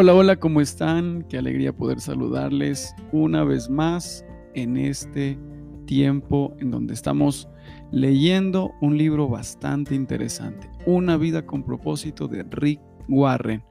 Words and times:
Hola, 0.00 0.14
hola, 0.14 0.36
¿cómo 0.36 0.60
están? 0.60 1.24
Qué 1.28 1.38
alegría 1.38 1.74
poder 1.74 2.00
saludarles 2.00 2.94
una 3.10 3.42
vez 3.42 3.68
más 3.68 4.24
en 4.54 4.76
este 4.76 5.36
tiempo 5.86 6.54
en 6.60 6.70
donde 6.70 6.94
estamos 6.94 7.48
leyendo 7.90 8.70
un 8.80 8.96
libro 8.96 9.26
bastante 9.28 9.96
interesante, 9.96 10.70
Una 10.86 11.16
vida 11.16 11.44
con 11.44 11.64
propósito 11.64 12.28
de 12.28 12.44
Rick 12.44 12.80
Warren. 13.08 13.64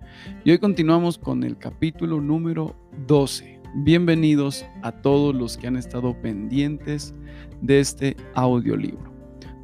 Y 0.44 0.52
hoy 0.52 0.58
continuamos 0.58 1.18
con 1.18 1.46
el 1.46 1.58
capítulo 1.58 2.20
número 2.20 2.76
12. 3.08 3.62
Bienvenidos 3.76 4.66
a 4.84 4.92
todos 4.92 5.34
los 5.34 5.56
que 5.56 5.68
han 5.68 5.78
estado 5.78 6.14
pendientes 6.22 7.16
de 7.62 7.80
este 7.80 8.18
audiolibro, 8.36 9.14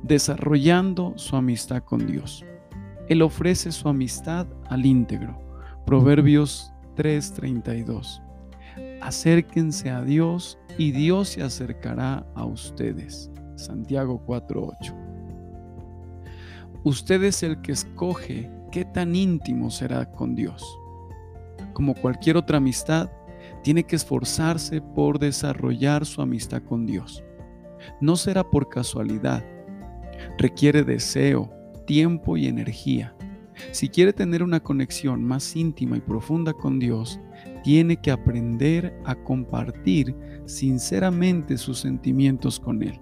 desarrollando 0.02 1.12
su 1.18 1.36
amistad 1.36 1.84
con 1.84 2.08
Dios. 2.08 2.45
Él 3.09 3.22
ofrece 3.22 3.73
su 3.73 3.90
amistad 3.90 4.48
al 4.70 4.86
íntegro 4.86 5.43
Proverbios 5.86 6.73
3:32. 6.96 8.22
Acérquense 9.02 9.90
a 9.90 10.02
Dios 10.02 10.58
y 10.78 10.91
Dios 10.91 11.30
se 11.30 11.44
acercará 11.44 12.26
a 12.36 12.46
ustedes. 12.46 13.30
Santiago 13.55 14.24
4:8. 14.26 14.96
Usted 16.86 17.24
es 17.24 17.44
el 17.44 17.62
que 17.62 17.74
escoge 17.74 18.50
qué 18.72 18.86
tan 18.86 19.16
íntimo 19.16 19.70
será 19.70 20.12
con 20.12 20.36
Dios. 20.36 20.64
Como 21.74 21.96
cualquier 21.96 22.38
otra 22.38 22.58
amistad, 22.58 23.10
tiene 23.62 23.84
que 23.84 23.96
esforzarse 23.96 24.82
por 24.82 25.20
desarrollar 25.20 26.05
su 26.05 26.22
amistad 26.22 26.62
con 26.63 26.86
Dios. 26.86 27.24
No 28.00 28.16
será 28.16 28.44
por 28.44 28.70
casualidad. 28.70 29.46
Requiere 30.38 30.84
deseo, 30.84 31.52
tiempo 31.86 32.38
y 32.38 32.48
energía. 32.48 33.16
Si 33.71 33.89
quiere 33.89 34.13
tener 34.13 34.43
una 34.43 34.59
conexión 34.59 35.23
más 35.23 35.55
íntima 35.55 35.98
y 35.98 36.02
profunda 36.02 36.54
con 36.54 36.79
Dios, 36.79 37.20
tiene 37.63 37.98
que 37.98 38.12
aprender 38.12 38.93
a 39.05 39.15
compartir 39.15 40.15
sinceramente 40.45 41.57
sus 41.57 41.79
sentimientos 41.79 42.60
con 42.60 42.84
Él, 42.84 42.99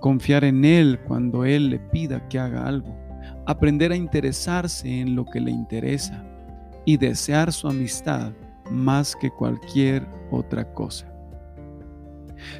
confiar 0.00 0.44
en 0.44 0.64
Él 0.64 1.00
cuando 1.06 1.44
Él 1.44 1.70
le 1.70 1.78
pida 1.78 2.28
que 2.28 2.38
haga 2.38 2.66
algo, 2.66 2.96
aprender 3.46 3.92
a 3.92 3.96
interesarse 3.96 5.00
en 5.00 5.14
lo 5.14 5.24
que 5.24 5.40
le 5.40 5.50
interesa 5.50 6.24
y 6.84 6.96
desear 6.96 7.52
su 7.52 7.68
amistad 7.68 8.32
más 8.70 9.16
que 9.16 9.30
cualquier 9.30 10.06
otra 10.30 10.72
cosa. 10.74 11.12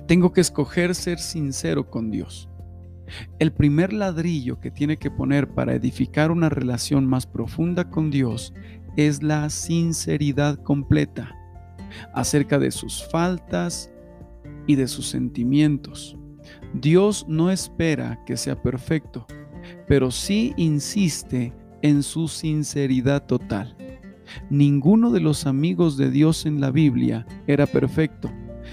Tengo 0.06 0.32
que 0.32 0.40
escoger 0.40 0.94
ser 0.94 1.18
sincero 1.18 1.88
con 1.88 2.10
Dios 2.10 2.48
el 3.38 3.52
primer 3.52 3.92
ladrillo 3.92 4.60
que 4.60 4.70
tiene 4.70 4.98
que 4.98 5.10
poner 5.10 5.48
para 5.48 5.74
edificar 5.74 6.30
una 6.30 6.48
relación 6.48 7.06
más 7.06 7.26
profunda 7.26 7.90
con 7.90 8.10
Dios 8.10 8.52
es 8.96 9.22
la 9.22 9.48
sinceridad 9.50 10.62
completa 10.62 11.34
acerca 12.14 12.58
de 12.58 12.70
sus 12.70 13.06
faltas 13.08 13.90
y 14.66 14.74
de 14.74 14.88
sus 14.88 15.08
sentimientos. 15.08 16.16
Dios 16.74 17.24
no 17.28 17.50
espera 17.50 18.22
que 18.26 18.36
sea 18.36 18.60
perfecto, 18.60 19.26
pero 19.86 20.10
sí 20.10 20.52
insiste 20.56 21.54
en 21.82 22.02
su 22.02 22.28
sinceridad 22.28 23.26
total. 23.26 23.76
Ninguno 24.50 25.10
de 25.10 25.20
los 25.20 25.46
amigos 25.46 25.96
de 25.96 26.10
Dios 26.10 26.44
en 26.44 26.60
la 26.60 26.70
Biblia 26.70 27.26
era 27.46 27.66
perfecto 27.66 28.30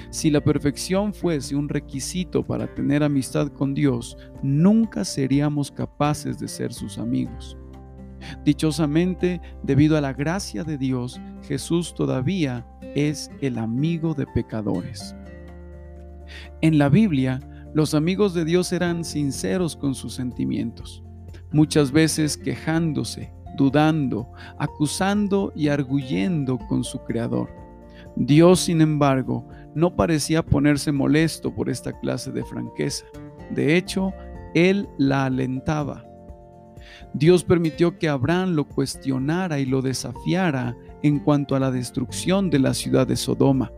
si 0.09 0.29
la 0.29 0.41
perfección 0.41 1.13
fuese 1.13 1.55
un 1.55 1.69
requisito 1.69 2.43
para 2.43 2.73
tener 2.73 3.03
amistad 3.03 3.47
con 3.49 3.73
Dios, 3.73 4.17
nunca 4.41 5.03
seríamos 5.05 5.71
capaces 5.71 6.39
de 6.39 6.47
ser 6.47 6.73
sus 6.73 6.97
amigos. 6.97 7.57
Dichosamente, 8.43 9.41
debido 9.63 9.97
a 9.97 10.01
la 10.01 10.13
gracia 10.13 10.63
de 10.63 10.77
Dios, 10.77 11.19
Jesús 11.43 11.93
todavía 11.93 12.65
es 12.95 13.29
el 13.41 13.57
amigo 13.57 14.13
de 14.13 14.25
pecadores. 14.27 15.15
En 16.61 16.77
la 16.77 16.89
Biblia, 16.89 17.39
los 17.73 17.93
amigos 17.93 18.33
de 18.33 18.45
Dios 18.45 18.71
eran 18.71 19.03
sinceros 19.03 19.75
con 19.75 19.95
sus 19.95 20.13
sentimientos, 20.13 21.03
muchas 21.51 21.91
veces 21.91 22.37
quejándose, 22.37 23.31
dudando, 23.57 24.31
acusando 24.57 25.51
y 25.55 25.67
arguyendo 25.67 26.57
con 26.57 26.83
su 26.83 26.99
Creador. 26.99 27.49
Dios, 28.15 28.61
sin 28.61 28.81
embargo, 28.81 29.47
no 29.75 29.95
parecía 29.95 30.41
ponerse 30.41 30.91
molesto 30.91 31.53
por 31.53 31.69
esta 31.69 31.93
clase 31.99 32.31
de 32.31 32.43
franqueza. 32.43 33.05
De 33.51 33.77
hecho, 33.77 34.13
él 34.55 34.87
la 34.97 35.25
alentaba. 35.25 36.03
Dios 37.13 37.43
permitió 37.43 37.97
que 37.99 38.09
Abraham 38.09 38.53
lo 38.53 38.67
cuestionara 38.67 39.59
y 39.59 39.65
lo 39.65 39.81
desafiara 39.81 40.75
en 41.03 41.19
cuanto 41.19 41.55
a 41.55 41.59
la 41.59 41.71
destrucción 41.71 42.49
de 42.49 42.59
la 42.59 42.73
ciudad 42.73 43.05
de 43.05 43.15
Sodoma. 43.15 43.71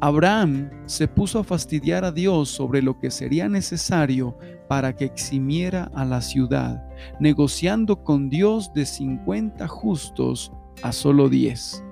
Abraham 0.00 0.68
se 0.86 1.06
puso 1.06 1.38
a 1.38 1.44
fastidiar 1.44 2.04
a 2.04 2.10
Dios 2.10 2.48
sobre 2.48 2.82
lo 2.82 2.98
que 2.98 3.10
sería 3.10 3.48
necesario 3.48 4.36
para 4.68 4.96
que 4.96 5.04
eximiera 5.04 5.90
a 5.94 6.04
la 6.04 6.20
ciudad, 6.20 6.82
negociando 7.20 8.02
con 8.02 8.28
Dios 8.28 8.72
de 8.74 8.84
50 8.84 9.68
justos 9.68 10.50
a 10.82 10.90
solo 10.90 11.28
10. 11.28 11.84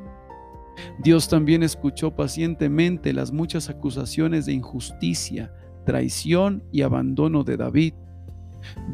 Dios 1.03 1.29
también 1.29 1.63
escuchó 1.63 2.15
pacientemente 2.15 3.13
las 3.13 3.33
muchas 3.33 3.69
acusaciones 3.69 4.47
de 4.47 4.53
injusticia, 4.53 5.53
traición 5.85 6.63
y 6.73 6.83
abandono 6.83 7.45
de 7.45 7.57
David. 7.57 7.95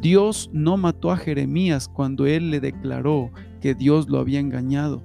Dios 0.01 0.51
no 0.53 0.77
mató 0.77 1.11
a 1.11 1.17
Jeremías 1.17 1.89
cuando 1.89 2.27
él 2.27 2.51
le 2.51 2.61
declaró 2.61 3.31
que 3.61 3.75
Dios 3.75 4.09
lo 4.09 4.19
había 4.19 4.41
engañado. 4.41 5.03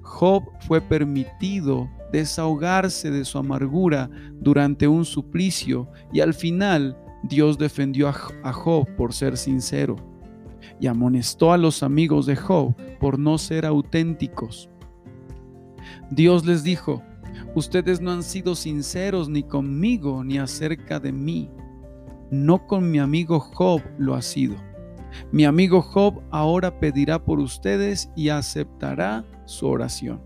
Job 0.00 0.44
fue 0.60 0.80
permitido 0.80 1.90
desahogarse 2.12 3.10
de 3.10 3.24
su 3.24 3.38
amargura 3.38 4.08
durante 4.40 4.88
un 4.88 5.04
suplicio 5.04 5.90
y 6.12 6.20
al 6.20 6.32
final 6.32 6.96
Dios 7.24 7.58
defendió 7.58 8.08
a 8.08 8.52
Job 8.52 8.86
por 8.96 9.12
ser 9.12 9.36
sincero 9.36 9.96
y 10.80 10.86
amonestó 10.86 11.52
a 11.52 11.58
los 11.58 11.82
amigos 11.82 12.26
de 12.26 12.36
Job 12.36 12.74
por 12.98 13.18
no 13.18 13.38
ser 13.38 13.66
auténticos. 13.66 14.70
Dios 16.10 16.44
les 16.44 16.62
dijo, 16.64 17.02
ustedes 17.54 18.00
no 18.00 18.12
han 18.12 18.22
sido 18.22 18.54
sinceros 18.54 19.28
ni 19.28 19.42
conmigo 19.42 20.24
ni 20.24 20.38
acerca 20.38 21.00
de 21.00 21.12
mí. 21.12 21.50
No 22.30 22.66
con 22.66 22.90
mi 22.90 22.98
amigo 22.98 23.40
Job 23.40 23.82
lo 23.98 24.14
ha 24.14 24.22
sido. 24.22 24.56
Mi 25.30 25.44
amigo 25.44 25.82
Job 25.82 26.22
ahora 26.30 26.80
pedirá 26.80 27.24
por 27.24 27.38
ustedes 27.38 28.10
y 28.16 28.28
aceptará 28.28 29.24
su 29.44 29.66
oración. 29.66 30.20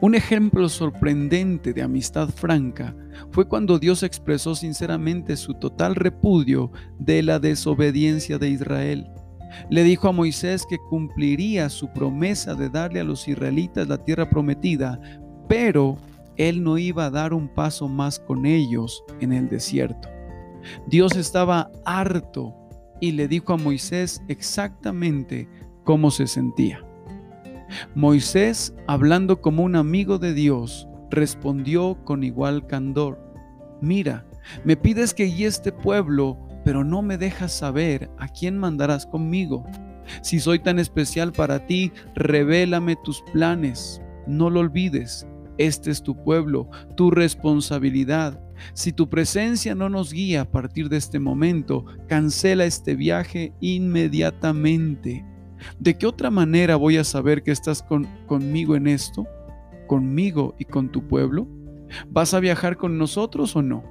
Un 0.00 0.14
ejemplo 0.14 0.68
sorprendente 0.68 1.72
de 1.72 1.82
amistad 1.82 2.28
franca 2.28 2.94
fue 3.30 3.48
cuando 3.48 3.78
Dios 3.78 4.02
expresó 4.02 4.54
sinceramente 4.54 5.36
su 5.36 5.54
total 5.54 5.94
repudio 5.94 6.70
de 6.98 7.22
la 7.22 7.38
desobediencia 7.38 8.38
de 8.38 8.50
Israel 8.50 9.10
le 9.70 9.84
dijo 9.84 10.08
a 10.08 10.12
Moisés 10.12 10.66
que 10.68 10.78
cumpliría 10.78 11.68
su 11.68 11.88
promesa 11.88 12.54
de 12.54 12.68
darle 12.68 13.00
a 13.00 13.04
los 13.04 13.26
israelitas 13.28 13.88
la 13.88 13.98
tierra 13.98 14.28
prometida, 14.28 15.00
pero 15.48 15.96
él 16.36 16.62
no 16.62 16.78
iba 16.78 17.06
a 17.06 17.10
dar 17.10 17.32
un 17.32 17.48
paso 17.48 17.88
más 17.88 18.18
con 18.18 18.46
ellos 18.46 19.04
en 19.20 19.32
el 19.32 19.48
desierto. 19.48 20.08
Dios 20.86 21.16
estaba 21.16 21.70
harto 21.84 22.54
y 23.00 23.12
le 23.12 23.28
dijo 23.28 23.52
a 23.52 23.56
Moisés 23.56 24.22
exactamente 24.28 25.48
cómo 25.84 26.10
se 26.10 26.26
sentía. 26.26 26.84
Moisés, 27.94 28.74
hablando 28.86 29.40
como 29.40 29.62
un 29.62 29.76
amigo 29.76 30.18
de 30.18 30.34
Dios, 30.34 30.88
respondió 31.10 31.98
con 32.04 32.24
igual 32.24 32.66
candor, 32.66 33.18
mira, 33.80 34.24
me 34.64 34.76
pides 34.76 35.14
que 35.14 35.24
guíe 35.24 35.46
este 35.46 35.72
pueblo 35.72 36.38
pero 36.66 36.82
no 36.82 37.00
me 37.00 37.16
dejas 37.16 37.52
saber 37.52 38.10
a 38.18 38.26
quién 38.26 38.58
mandarás 38.58 39.06
conmigo. 39.06 39.64
Si 40.20 40.40
soy 40.40 40.58
tan 40.58 40.80
especial 40.80 41.30
para 41.30 41.64
ti, 41.64 41.92
revélame 42.16 42.96
tus 43.04 43.22
planes. 43.32 44.02
No 44.26 44.50
lo 44.50 44.58
olvides. 44.58 45.28
Este 45.58 45.92
es 45.92 46.02
tu 46.02 46.20
pueblo, 46.24 46.68
tu 46.96 47.12
responsabilidad. 47.12 48.40
Si 48.74 48.92
tu 48.92 49.08
presencia 49.08 49.76
no 49.76 49.88
nos 49.88 50.12
guía 50.12 50.40
a 50.40 50.50
partir 50.50 50.88
de 50.88 50.96
este 50.96 51.20
momento, 51.20 51.84
cancela 52.08 52.64
este 52.64 52.96
viaje 52.96 53.52
inmediatamente. 53.60 55.24
¿De 55.78 55.96
qué 55.96 56.04
otra 56.08 56.32
manera 56.32 56.74
voy 56.74 56.96
a 56.96 57.04
saber 57.04 57.44
que 57.44 57.52
estás 57.52 57.84
conmigo 58.26 58.74
en 58.74 58.88
esto? 58.88 59.24
¿Conmigo 59.86 60.56
y 60.58 60.64
con 60.64 60.90
tu 60.90 61.06
pueblo? 61.06 61.46
¿Vas 62.08 62.34
a 62.34 62.40
viajar 62.40 62.76
con 62.76 62.98
nosotros 62.98 63.54
o 63.54 63.62
no? 63.62 63.84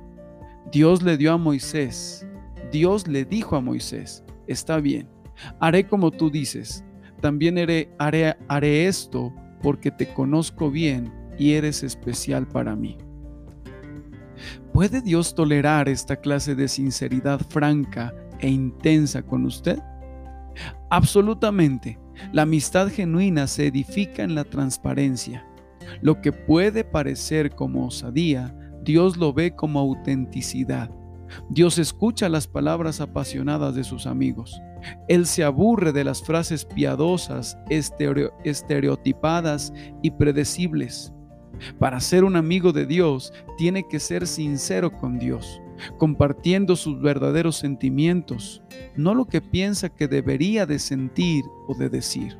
Dios 0.74 1.04
le 1.04 1.16
dio 1.16 1.32
a 1.32 1.38
Moisés 1.38 2.25
Dios 2.76 3.08
le 3.08 3.24
dijo 3.24 3.56
a 3.56 3.62
Moisés, 3.62 4.22
está 4.48 4.82
bien, 4.82 5.08
haré 5.62 5.88
como 5.88 6.12
tú 6.12 6.30
dices, 6.30 6.84
también 7.22 7.58
haré, 7.58 7.90
haré, 8.00 8.36
haré 8.50 8.88
esto 8.88 9.34
porque 9.62 9.92
te 9.92 10.14
conozco 10.14 10.70
bien 10.70 11.10
y 11.40 11.54
eres 11.54 11.84
especial 11.84 12.46
para 12.46 12.76
mí. 12.76 12.98
¿Puede 14.74 15.02
Dios 15.02 15.34
tolerar 15.36 15.88
esta 15.88 16.18
clase 16.18 16.54
de 16.54 16.68
sinceridad 16.68 17.40
franca 17.48 18.14
e 18.40 18.50
intensa 18.50 19.22
con 19.22 19.46
usted? 19.46 19.80
Absolutamente. 20.90 21.98
La 22.34 22.42
amistad 22.42 22.90
genuina 22.90 23.48
se 23.48 23.68
edifica 23.68 24.22
en 24.22 24.36
la 24.36 24.44
transparencia. 24.44 25.48
Lo 26.02 26.20
que 26.20 26.34
puede 26.34 26.84
parecer 26.84 27.52
como 27.52 27.88
osadía, 27.88 28.54
Dios 28.84 29.16
lo 29.16 29.32
ve 29.32 29.56
como 29.56 29.80
autenticidad. 29.80 30.92
Dios 31.50 31.78
escucha 31.78 32.30
las 32.30 32.48
palabras 32.48 33.02
apasionadas 33.02 33.76
de 33.76 33.84
sus 33.84 34.08
amigos. 34.08 34.62
Él 35.08 35.26
se 35.26 35.44
aburre 35.44 35.92
de 35.92 36.04
las 36.04 36.22
frases 36.22 36.66
piadosas, 36.66 37.58
estereotipadas 37.70 39.74
y 40.02 40.12
predecibles. 40.12 41.12
Para 41.80 42.00
ser 42.00 42.24
un 42.24 42.36
amigo 42.36 42.74
de 42.74 42.86
Dios, 42.86 43.34
tiene 43.58 43.88
que 43.88 44.00
ser 44.00 44.28
sincero 44.28 44.92
con 44.92 45.18
Dios, 45.18 45.62
compartiendo 45.98 46.76
sus 46.76 47.02
verdaderos 47.02 47.56
sentimientos, 47.56 48.62
no 48.96 49.16
lo 49.16 49.26
que 49.26 49.42
piensa 49.42 49.90
que 49.90 50.08
debería 50.08 50.66
de 50.66 50.80
sentir 50.80 51.44
o 51.68 51.76
de 51.76 51.90
decir. 51.90 52.38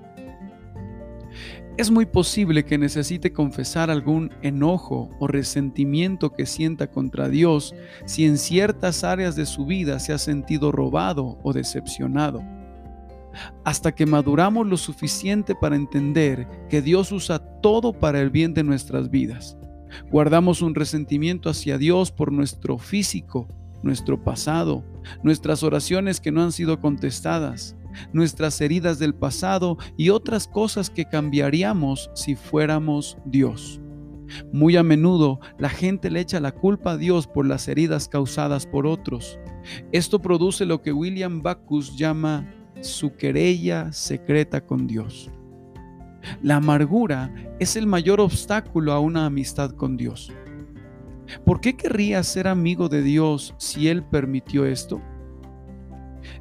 Es 1.78 1.92
muy 1.92 2.06
posible 2.06 2.64
que 2.64 2.78
necesite 2.78 3.34
confesar 3.34 3.90
algún 3.90 4.32
enojo 4.42 5.10
o 5.20 5.28
resentimiento 5.28 6.32
que 6.32 6.46
sienta 6.46 6.90
contra 6.90 7.28
Dios 7.28 7.76
si 8.06 8.26
en 8.26 8.38
ciertas 8.38 9.04
áreas 9.04 9.36
de 9.36 9.46
su 9.46 9.66
vida 9.66 10.00
se 10.00 10.14
ha 10.14 10.18
sentido 10.18 10.72
robado 10.72 11.38
o 11.44 11.52
decepcionado. 11.52 12.42
Hasta 13.66 13.94
que 13.94 14.06
maduramos 14.06 14.66
lo 14.68 14.78
suficiente 14.78 15.54
para 15.54 15.76
entender 15.76 16.48
que 16.70 16.82
Dios 16.82 17.12
usa 17.12 17.40
todo 17.40 17.92
para 17.92 18.22
el 18.22 18.30
bien 18.30 18.54
de 18.54 18.64
nuestras 18.64 19.10
vidas. 19.10 19.58
Guardamos 20.12 20.62
un 20.62 20.76
resentimiento 20.76 21.50
hacia 21.50 21.78
Dios 21.78 22.12
por 22.12 22.32
nuestro 22.32 22.78
físico, 22.78 23.48
nuestro 23.84 24.24
pasado, 24.24 24.84
nuestras 25.24 25.62
oraciones 25.64 26.20
que 26.20 26.32
no 26.32 26.42
han 26.42 26.52
sido 26.52 26.80
contestadas, 26.80 27.76
nuestras 28.14 28.60
heridas 28.62 29.00
del 29.00 29.16
pasado 29.16 29.78
y 29.98 30.10
otras 30.10 30.48
cosas 30.48 30.90
que 30.90 31.06
cambiaríamos 31.06 32.10
si 32.14 32.36
fuéramos 32.36 33.18
Dios. 33.26 33.82
Muy 34.52 34.76
a 34.76 34.84
menudo 34.84 35.40
la 35.60 35.70
gente 35.70 36.10
le 36.10 36.20
echa 36.22 36.40
la 36.40 36.52
culpa 36.52 36.92
a 36.92 36.98
Dios 36.98 37.28
por 37.28 37.46
las 37.46 37.68
heridas 37.68 38.08
causadas 38.08 38.66
por 38.66 38.88
otros. 38.88 39.40
Esto 39.92 40.20
produce 40.20 40.66
lo 40.66 40.82
que 40.82 40.94
William 40.94 41.42
Bacchus 41.42 41.96
llama 41.98 42.52
su 42.82 43.16
querella 43.16 43.92
secreta 43.92 44.66
con 44.66 44.88
Dios. 44.88 45.32
La 46.42 46.56
amargura 46.58 47.34
es 47.60 47.76
el 47.76 47.86
mayor 47.86 48.20
obstáculo 48.20 48.94
a 48.94 49.00
una 49.00 49.26
amistad 49.26 49.72
con 49.72 49.96
Dios. 49.96 50.32
¿Por 51.44 51.60
qué 51.60 51.76
querría 51.76 52.24
ser 52.24 52.48
amigo 52.48 52.90
de 52.90 53.02
Dios 53.02 53.54
si 53.58 53.88
Él 53.88 54.04
permitió 54.04 54.66
esto? 54.66 55.02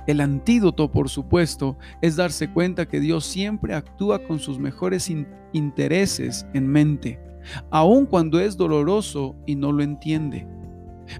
El 0.06 0.20
antídoto, 0.20 0.90
por 0.90 1.08
supuesto, 1.08 1.76
es 2.02 2.16
darse 2.16 2.50
cuenta 2.50 2.86
que 2.86 3.00
Dios 3.00 3.24
siempre 3.24 3.74
actúa 3.74 4.20
con 4.20 4.38
sus 4.38 4.58
mejores 4.58 5.10
intereses 5.52 6.46
en 6.54 6.66
mente, 6.66 7.20
aun 7.70 8.06
cuando 8.06 8.40
es 8.40 8.56
doloroso 8.56 9.36
y 9.46 9.54
no 9.56 9.72
lo 9.72 9.82
entiende. 9.82 10.46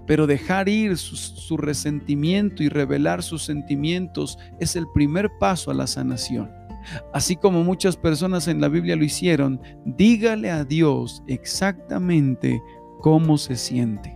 Pero 0.07 0.25
dejar 0.25 0.67
ir 0.67 0.97
su, 0.97 1.15
su, 1.15 1.57
resentimiento 1.57 2.63
y 2.63 2.69
revelar 2.69 3.21
sus 3.21 3.43
sentimientos 3.43 4.37
es 4.59 4.75
el 4.75 4.85
primer 4.93 5.29
paso 5.39 5.69
a 5.69 5.75
la 5.75 5.85
sanación. 5.85 6.49
Así 7.13 7.35
como 7.35 7.63
muchas 7.63 7.95
personas 7.95 8.47
en 8.47 8.61
la 8.61 8.67
Biblia 8.67 8.95
lo 8.95 9.03
hicieron, 9.03 9.61
dígale 9.85 10.51
a 10.51 10.63
Dios 10.63 11.23
exactamente 11.27 12.61
cómo 13.01 13.37
se 13.37 13.55
siente. 13.55 14.14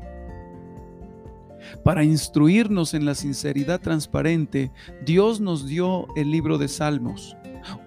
Para 1.84 2.04
instruirnos 2.04 2.94
en 2.94 3.06
la 3.06 3.16
sinceridad 3.16 3.82
transparente, 3.82 4.72
Dios 5.06 5.40
nos 5.40 5.68
dio 5.68 6.08
el 6.16 6.32
libro 6.32 6.58
de 6.58 6.68
Salmos, 6.68 7.36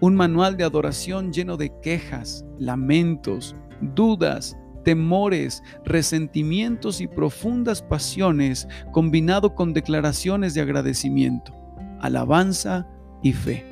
un 0.01 0.15
manual 0.15 0.57
de 0.57 0.65
adoración 0.65 1.33
lleno 1.33 1.57
de 1.57 1.73
quejas, 1.81 2.45
lamentos, 2.59 3.57
dudas, 3.81 4.57
temores, 4.85 5.63
resentimientos 5.85 7.01
y 7.01 7.07
profundas 7.07 7.83
pasiones, 7.83 8.69
combinado 8.93 9.55
con 9.55 9.73
declaraciones 9.73 10.55
de 10.55 10.61
agradecimiento, 10.61 11.55
alabanza 12.01 12.87
y 13.23 13.33
fe. 13.33 13.65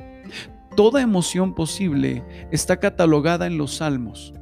Toda 0.75 1.01
emoción 1.01 1.53
posible 1.53 2.23
está 2.51 2.77
catalogada 2.77 3.45
en 3.45 3.57
los 3.57 3.75
salmos. 3.77 4.33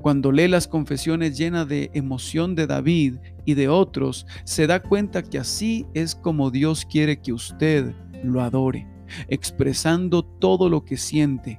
Cuando 0.00 0.32
lee 0.32 0.48
las 0.48 0.68
confesiones 0.68 1.36
llenas 1.36 1.68
de 1.68 1.90
emoción 1.94 2.54
de 2.54 2.66
David 2.66 3.16
y 3.44 3.54
de 3.54 3.68
otros, 3.68 4.26
se 4.44 4.66
da 4.66 4.82
cuenta 4.82 5.22
que 5.22 5.38
así 5.38 5.86
es 5.94 6.14
como 6.14 6.50
Dios 6.50 6.84
quiere 6.84 7.20
que 7.20 7.32
usted 7.32 7.94
lo 8.22 8.42
adore, 8.42 8.86
expresando 9.28 10.22
todo 10.22 10.68
lo 10.68 10.84
que 10.84 10.96
siente. 10.96 11.58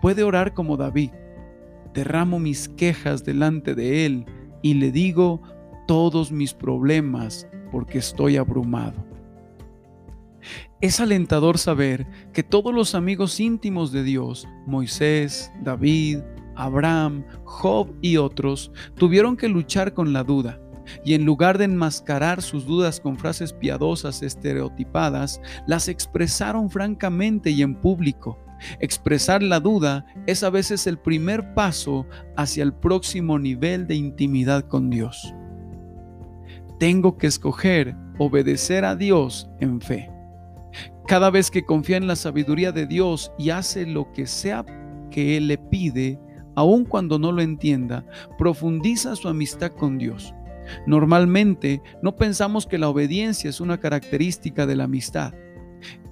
Puede 0.00 0.22
orar 0.22 0.54
como 0.54 0.76
David. 0.76 1.10
Derramo 1.94 2.38
mis 2.38 2.68
quejas 2.68 3.24
delante 3.24 3.74
de 3.74 4.06
Él 4.06 4.24
y 4.62 4.74
le 4.74 4.92
digo 4.92 5.42
todos 5.86 6.30
mis 6.30 6.54
problemas 6.54 7.48
porque 7.72 7.98
estoy 7.98 8.36
abrumado. 8.36 9.10
Es 10.80 11.00
alentador 11.00 11.58
saber 11.58 12.06
que 12.32 12.42
todos 12.42 12.74
los 12.74 12.94
amigos 12.94 13.38
íntimos 13.38 13.92
de 13.92 14.02
Dios, 14.02 14.48
Moisés, 14.66 15.52
David, 15.62 16.20
Abraham, 16.64 17.24
Job 17.44 17.94
y 18.00 18.16
otros 18.16 18.72
tuvieron 18.96 19.36
que 19.36 19.48
luchar 19.48 19.94
con 19.94 20.12
la 20.12 20.24
duda. 20.24 20.60
Y 21.04 21.14
en 21.14 21.24
lugar 21.24 21.58
de 21.58 21.64
enmascarar 21.64 22.42
sus 22.42 22.66
dudas 22.66 23.00
con 23.00 23.16
frases 23.16 23.52
piadosas 23.52 24.22
estereotipadas, 24.22 25.40
las 25.66 25.88
expresaron 25.88 26.68
francamente 26.70 27.50
y 27.50 27.62
en 27.62 27.74
público. 27.74 28.38
Expresar 28.80 29.42
la 29.42 29.60
duda 29.60 30.04
es 30.26 30.42
a 30.42 30.50
veces 30.50 30.86
el 30.86 30.98
primer 30.98 31.54
paso 31.54 32.06
hacia 32.36 32.62
el 32.62 32.74
próximo 32.74 33.38
nivel 33.38 33.86
de 33.86 33.94
intimidad 33.94 34.66
con 34.66 34.90
Dios. 34.90 35.34
Tengo 36.78 37.16
que 37.16 37.26
escoger 37.26 37.94
obedecer 38.18 38.84
a 38.84 38.96
Dios 38.96 39.48
en 39.60 39.80
fe. 39.80 40.10
Cada 41.06 41.30
vez 41.30 41.50
que 41.50 41.64
confía 41.64 41.96
en 41.96 42.06
la 42.06 42.16
sabiduría 42.16 42.70
de 42.70 42.86
Dios 42.86 43.32
y 43.38 43.50
hace 43.50 43.86
lo 43.86 44.12
que 44.12 44.26
sea 44.26 44.64
que 45.10 45.36
Él 45.36 45.48
le 45.48 45.56
pide, 45.58 46.20
aun 46.54 46.84
cuando 46.84 47.18
no 47.18 47.32
lo 47.32 47.42
entienda, 47.42 48.04
profundiza 48.38 49.16
su 49.16 49.28
amistad 49.28 49.72
con 49.72 49.98
Dios. 49.98 50.34
Normalmente 50.86 51.82
no 52.02 52.16
pensamos 52.16 52.66
que 52.66 52.78
la 52.78 52.88
obediencia 52.88 53.50
es 53.50 53.60
una 53.60 53.78
característica 53.78 54.66
de 54.66 54.76
la 54.76 54.84
amistad. 54.84 55.34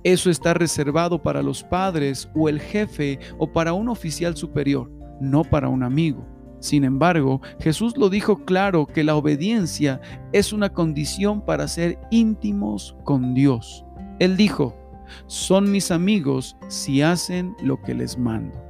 Eso 0.05 0.31
está 0.31 0.55
reservado 0.55 1.23
para 1.23 1.43
los 1.43 1.63
padres 1.63 2.29
o 2.35 2.49
el 2.49 2.61
jefe 2.61 3.19
o 3.39 3.53
para 3.53 3.73
un 3.73 3.89
oficial 3.89 4.37
superior, 4.37 4.91
no 5.21 5.43
para 5.45 5.69
un 5.69 5.83
amigo. 5.83 6.27
Sin 6.61 6.85
embargo, 6.85 7.41
Jesús 7.61 7.97
lo 7.97 8.09
dijo 8.09 8.45
claro 8.45 8.87
que 8.87 9.05
la 9.05 9.15
obediencia 9.15 10.01
es 10.33 10.53
una 10.53 10.71
condición 10.71 11.45
para 11.45 11.69
ser 11.69 11.99
íntimos 12.11 12.97
con 13.05 13.35
Dios. 13.35 13.85
Él 14.19 14.37
dijo, 14.37 14.77
son 15.27 15.71
mis 15.71 15.91
amigos 15.91 16.57
si 16.69 17.03
hacen 17.03 17.55
lo 17.63 17.81
que 17.81 17.95
les 17.95 18.19
mando. 18.19 18.68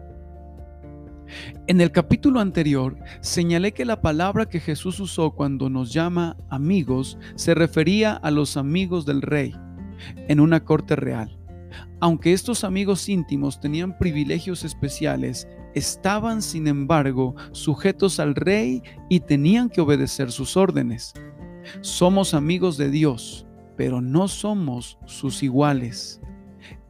En 1.66 1.80
el 1.80 1.92
capítulo 1.92 2.40
anterior 2.40 2.96
señalé 3.20 3.72
que 3.72 3.84
la 3.84 4.00
palabra 4.00 4.46
que 4.46 4.60
Jesús 4.60 5.00
usó 5.00 5.32
cuando 5.32 5.68
nos 5.68 5.92
llama 5.92 6.36
amigos 6.50 7.18
se 7.34 7.54
refería 7.54 8.14
a 8.14 8.30
los 8.30 8.56
amigos 8.56 9.04
del 9.06 9.22
rey 9.22 9.54
en 10.28 10.40
una 10.40 10.64
corte 10.64 10.96
real. 10.96 11.38
Aunque 12.00 12.32
estos 12.32 12.64
amigos 12.64 13.08
íntimos 13.08 13.60
tenían 13.60 13.98
privilegios 13.98 14.64
especiales, 14.64 15.48
estaban 15.74 16.42
sin 16.42 16.66
embargo 16.66 17.34
sujetos 17.52 18.20
al 18.20 18.34
rey 18.34 18.82
y 19.08 19.20
tenían 19.20 19.68
que 19.68 19.80
obedecer 19.80 20.30
sus 20.30 20.56
órdenes. 20.56 21.12
Somos 21.80 22.34
amigos 22.34 22.78
de 22.78 22.90
Dios, 22.90 23.46
pero 23.76 24.00
no 24.00 24.28
somos 24.28 24.98
sus 25.06 25.42
iguales. 25.42 26.20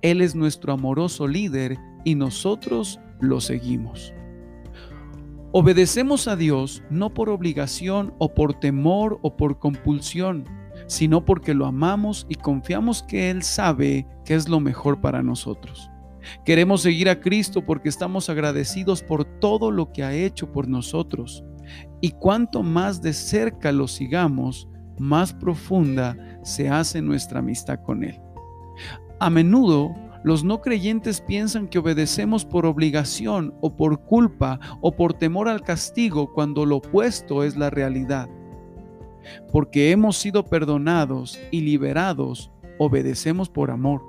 Él 0.02 0.21
es 0.21 0.35
nuestro 0.35 0.73
amoroso 0.73 1.26
líder 1.26 1.76
y 2.04 2.14
nosotros 2.14 3.00
lo 3.21 3.40
seguimos. 3.40 4.12
Obedecemos 5.50 6.28
a 6.28 6.37
Dios 6.37 6.83
no 6.90 7.14
por 7.14 7.31
obligación 7.31 8.14
o 8.19 8.35
por 8.35 8.61
temor 8.61 9.19
o 9.23 9.35
por 9.35 9.59
compulsión, 9.59 10.45
sino 10.87 11.25
porque 11.25 11.55
lo 11.55 11.64
amamos 11.64 12.26
y 12.28 12.35
confiamos 12.35 13.02
que 13.02 13.31
Él 13.31 13.43
sabe 13.43 14.07
que 14.26 14.35
es 14.35 14.47
lo 14.47 14.61
mejor 14.61 15.00
para 15.00 15.23
nosotros. 15.23 15.90
Queremos 16.45 16.83
seguir 16.83 17.09
a 17.09 17.21
Cristo 17.21 17.64
porque 17.64 17.88
estamos 17.88 18.28
agradecidos 18.28 19.02
por 19.02 19.25
todo 19.25 19.71
lo 19.71 19.90
que 19.90 20.05
ha 20.05 20.12
hecho 20.12 20.52
por 20.52 20.69
nosotros. 20.69 21.43
Y 22.02 22.11
cuanto 22.11 22.62
más 22.62 23.00
de 23.00 23.14
cerca 23.14 23.73
lo 23.73 23.88
sigamos, 23.88 24.69
más 24.99 25.33
profunda 25.33 26.17
se 26.43 26.69
hace 26.69 27.00
nuestra 27.00 27.38
amistad 27.38 27.78
con 27.83 28.05
Él. 28.05 28.21
A 29.19 29.31
menudo 29.31 29.95
los 30.28 30.44
no 30.44 30.61
creyentes 30.61 31.23
piensan 31.23 31.68
que 31.68 31.78
obedecemos 31.78 32.44
por 32.44 32.66
obligación 32.66 33.54
o 33.62 33.75
por 33.75 34.02
culpa 34.02 34.61
o 34.82 34.94
por 34.94 35.14
temor 35.14 35.49
al 35.49 35.62
castigo 35.62 36.35
cuando 36.35 36.66
lo 36.66 36.76
opuesto 36.76 37.44
es 37.44 37.56
la 37.56 37.70
realidad. 37.70 38.28
Porque 39.50 39.90
hemos 39.90 40.18
sido 40.18 40.44
perdonados 40.44 41.40
y 41.50 41.62
liberados, 41.62 42.52
obedecemos 42.76 43.49
por 43.49 43.70
amor. 43.70 44.02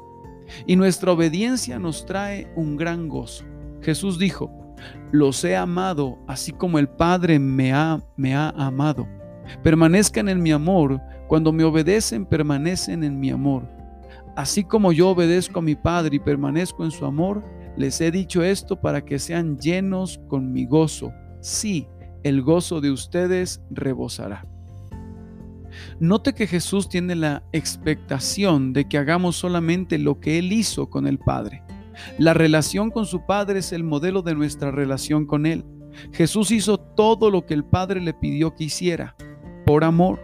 Y 0.67 0.75
nuestra 0.75 1.13
obediencia 1.13 1.79
nos 1.79 2.05
trae 2.05 2.51
un 2.57 2.75
gran 2.75 3.07
gozo. 3.07 3.45
Jesús 3.81 4.19
dijo, 4.19 4.51
los 5.13 5.41
he 5.45 5.55
amado 5.55 6.19
así 6.27 6.51
como 6.51 6.79
el 6.79 6.89
Padre 6.89 7.39
me 7.39 7.71
ha, 7.71 8.03
me 8.17 8.35
ha 8.35 8.49
amado. 8.49 9.07
Permanezcan 9.63 10.27
en 10.27 10.43
mi 10.43 10.51
amor. 10.51 10.99
Cuando 11.29 11.53
me 11.53 11.63
obedecen, 11.63 12.25
permanecen 12.25 13.05
en 13.05 13.21
mi 13.21 13.29
amor. 13.29 13.78
Así 14.35 14.63
como 14.63 14.91
yo 14.91 15.09
obedezco 15.09 15.59
a 15.59 15.63
mi 15.63 15.75
Padre 15.75 16.17
y 16.17 16.19
permanezco 16.19 16.83
en 16.83 16.91
su 16.91 17.05
amor, 17.05 17.43
les 17.77 17.99
he 18.01 18.11
dicho 18.11 18.43
esto 18.43 18.79
para 18.79 19.03
que 19.03 19.19
sean 19.19 19.57
llenos 19.57 20.19
con 20.27 20.51
mi 20.51 20.65
gozo. 20.65 21.11
Sí, 21.41 21.87
el 22.23 22.41
gozo 22.41 22.81
de 22.81 22.91
ustedes 22.91 23.61
rebosará. 23.69 24.45
Note 25.99 26.33
que 26.33 26.47
Jesús 26.47 26.89
tiene 26.89 27.15
la 27.15 27.43
expectación 27.51 28.73
de 28.73 28.87
que 28.87 28.97
hagamos 28.97 29.35
solamente 29.37 29.97
lo 29.97 30.19
que 30.19 30.39
Él 30.39 30.51
hizo 30.51 30.89
con 30.89 31.07
el 31.07 31.19
Padre. 31.19 31.63
La 32.17 32.33
relación 32.33 32.91
con 32.91 33.05
su 33.05 33.25
Padre 33.25 33.59
es 33.59 33.71
el 33.71 33.83
modelo 33.83 34.21
de 34.21 34.35
nuestra 34.35 34.71
relación 34.71 35.25
con 35.25 35.45
Él. 35.45 35.65
Jesús 36.13 36.51
hizo 36.51 36.77
todo 36.77 37.29
lo 37.29 37.45
que 37.45 37.53
el 37.53 37.63
Padre 37.63 38.01
le 38.01 38.13
pidió 38.13 38.55
que 38.55 38.65
hiciera, 38.65 39.15
por 39.65 39.83
amor. 39.83 40.19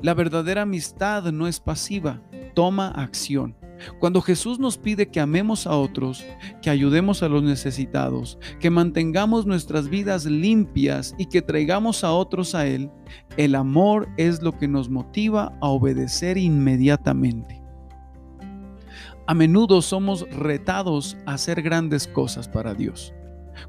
La 0.00 0.14
verdadera 0.14 0.62
amistad 0.62 1.32
no 1.32 1.48
es 1.48 1.58
pasiva, 1.60 2.22
toma 2.54 2.88
acción. 2.88 3.56
Cuando 3.98 4.20
Jesús 4.20 4.58
nos 4.58 4.78
pide 4.78 5.08
que 5.08 5.20
amemos 5.20 5.66
a 5.66 5.76
otros, 5.76 6.24
que 6.60 6.70
ayudemos 6.70 7.22
a 7.22 7.28
los 7.28 7.42
necesitados, 7.42 8.38
que 8.60 8.70
mantengamos 8.70 9.46
nuestras 9.46 9.88
vidas 9.88 10.24
limpias 10.24 11.14
y 11.18 11.26
que 11.26 11.42
traigamos 11.42 12.04
a 12.04 12.12
otros 12.12 12.54
a 12.54 12.66
Él, 12.66 12.90
el 13.36 13.54
amor 13.54 14.08
es 14.16 14.42
lo 14.42 14.56
que 14.56 14.68
nos 14.68 14.88
motiva 14.88 15.52
a 15.60 15.68
obedecer 15.68 16.38
inmediatamente. 16.38 17.60
A 19.26 19.34
menudo 19.34 19.82
somos 19.82 20.28
retados 20.30 21.16
a 21.26 21.34
hacer 21.34 21.62
grandes 21.62 22.06
cosas 22.06 22.48
para 22.48 22.74
Dios, 22.74 23.14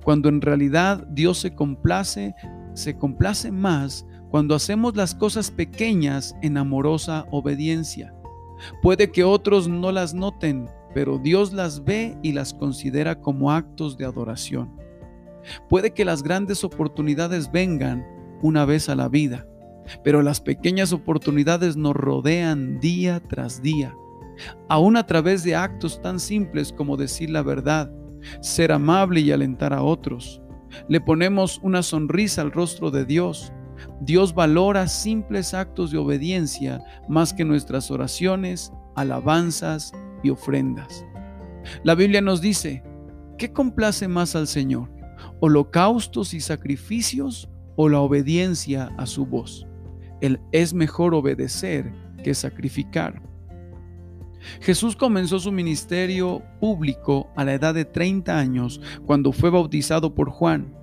cuando 0.04 0.30
en 0.30 0.42
realidad 0.42 1.06
Dios 1.10 1.40
se 1.40 1.54
complace, 1.54 2.36
se 2.74 2.98
complace 2.98 3.52
más 3.52 4.06
cuando 4.30 4.56
hacemos 4.56 4.96
las 4.96 5.13
cosas 5.13 5.52
pequeñas 5.52 6.36
en 6.42 6.58
amorosa 6.58 7.28
obediencia. 7.30 8.13
Puede 8.82 9.12
que 9.12 9.24
otros 9.24 9.67
no 9.67 9.91
las 9.91 10.13
noten, 10.13 10.70
pero 10.93 11.17
Dios 11.17 11.53
las 11.53 11.84
ve 11.84 12.17
y 12.22 12.34
las 12.34 12.53
considera 12.53 13.20
como 13.20 13.51
actos 13.51 13.98
de 13.98 14.05
adoración. 14.05 14.72
Puede 15.70 15.91
que 15.91 16.05
las 16.05 16.24
grandes 16.24 16.63
oportunidades 16.63 17.51
vengan 17.51 18.05
una 18.41 18.65
vez 18.65 18.89
a 18.89 18.96
la 18.96 19.10
vida, 19.10 19.48
pero 20.03 20.22
las 20.22 20.39
pequeñas 20.39 20.93
oportunidades 20.93 21.75
nos 21.75 21.96
rodean 21.96 22.79
día 22.79 23.20
tras 23.20 23.62
día 23.62 23.93
aún 24.70 24.98
a 24.98 25.05
través 25.05 25.43
de 25.43 25.55
actos 25.55 26.01
tan 26.01 26.20
simples 26.20 26.74
como 26.74 26.98
decir 26.98 27.29
la 27.29 27.41
verdad, 27.41 27.91
ser 28.41 28.72
amable 28.72 29.22
y 29.22 29.32
alentar 29.32 29.74
a 29.74 29.84
otros. 29.84 30.41
Le 30.88 31.01
ponemos 31.01 31.60
una 31.62 31.84
sonrisa 31.84 32.41
al 32.41 32.51
rostro 32.51 32.89
de 32.89 33.05
Dios. 33.05 33.53
Dios 34.02 34.34
valora 34.34 34.88
simples 34.88 35.54
actos 35.54 35.92
de 35.92 35.98
obediencia 35.98 36.84
más 37.08 37.34
que 37.34 37.46
nuestras 37.46 37.92
oraciones, 37.92 38.72
alabanzas 38.96 39.92
y 40.24 40.30
ofrendas. 40.30 41.06
La 41.84 41.96
Biblia 41.96 42.22
nos 42.22 42.42
dice, 42.42 42.84
¿qué 43.38 43.52
complace 43.52 44.08
más 44.08 44.36
al 44.36 44.48
Señor? 44.48 44.90
¿Holocaustos 45.40 46.34
y 46.34 46.42
sacrificios 46.42 47.50
o 47.75 47.90
la 47.90 48.00
obediencia 48.00 48.92
a 48.98 49.06
su 49.06 49.25
voz? 49.25 49.66
Él 50.22 50.40
es 50.52 50.74
mejor 50.74 51.13
obedecer 51.13 51.94
que 52.24 52.34
sacrificar. 52.34 53.22
Jesús 54.62 54.96
comenzó 54.96 55.40
su 55.40 55.52
ministerio 55.52 56.42
público 56.60 57.30
a 57.36 57.46
la 57.46 57.54
edad 57.54 57.74
de 57.74 57.86
30 57.86 58.38
años 58.38 58.82
cuando 59.06 59.32
fue 59.32 59.50
bautizado 59.50 60.13
por 60.13 60.30
Juan. 60.30 60.74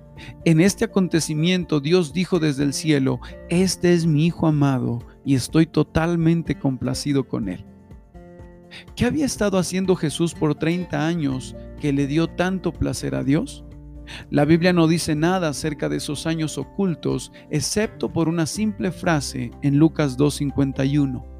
En 0.45 0.61
este 0.61 0.85
acontecimiento 0.85 1.79
Dios 1.79 2.13
dijo 2.13 2.39
desde 2.39 2.63
el 2.63 2.73
cielo, 2.73 3.19
Este 3.49 3.93
es 3.93 4.05
mi 4.05 4.25
Hijo 4.25 4.47
amado 4.47 4.99
y 5.25 5.35
estoy 5.35 5.65
totalmente 5.65 6.57
complacido 6.57 7.27
con 7.27 7.49
él. 7.49 7.65
¿Qué 8.95 9.05
había 9.05 9.25
estado 9.25 9.57
haciendo 9.57 9.95
Jesús 9.95 10.33
por 10.33 10.55
30 10.55 11.05
años 11.05 11.55
que 11.79 11.91
le 11.91 12.07
dio 12.07 12.27
tanto 12.27 12.71
placer 12.71 13.15
a 13.15 13.23
Dios? 13.23 13.65
La 14.29 14.45
Biblia 14.45 14.73
no 14.73 14.87
dice 14.87 15.15
nada 15.15 15.49
acerca 15.49 15.89
de 15.89 15.97
esos 15.97 16.25
años 16.25 16.57
ocultos, 16.57 17.31
excepto 17.49 18.11
por 18.11 18.29
una 18.29 18.45
simple 18.45 18.91
frase 18.91 19.51
en 19.61 19.77
Lucas 19.77 20.17
2.51 20.17 21.31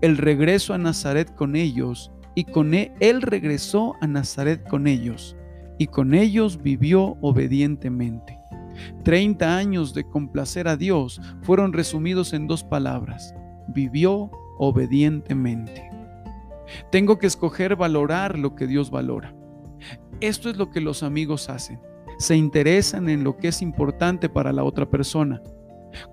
el 0.00 0.16
regreso 0.16 0.74
a 0.74 0.78
Nazaret 0.78 1.34
con 1.34 1.56
ellos, 1.56 2.10
y 2.34 2.44
con 2.44 2.74
él, 2.74 2.92
él 3.00 3.22
regresó 3.22 3.96
a 4.00 4.06
Nazaret 4.06 4.66
con 4.68 4.86
ellos, 4.86 5.36
y 5.78 5.86
con 5.86 6.14
ellos 6.14 6.62
vivió 6.62 7.16
obedientemente. 7.20 8.38
Treinta 9.02 9.56
años 9.56 9.94
de 9.94 10.04
complacer 10.04 10.68
a 10.68 10.76
Dios 10.76 11.20
fueron 11.42 11.72
resumidos 11.72 12.32
en 12.32 12.46
dos 12.46 12.62
palabras, 12.62 13.34
vivió 13.68 14.30
obedientemente. 14.58 15.90
Tengo 16.90 17.18
que 17.18 17.26
escoger 17.26 17.76
valorar 17.76 18.38
lo 18.38 18.54
que 18.54 18.66
Dios 18.66 18.90
valora. 18.90 19.34
Esto 20.20 20.50
es 20.50 20.56
lo 20.56 20.70
que 20.70 20.80
los 20.80 21.02
amigos 21.02 21.48
hacen. 21.48 21.80
Se 22.18 22.36
interesan 22.36 23.08
en 23.08 23.24
lo 23.24 23.36
que 23.36 23.48
es 23.48 23.62
importante 23.62 24.28
para 24.28 24.52
la 24.52 24.64
otra 24.64 24.90
persona 24.90 25.40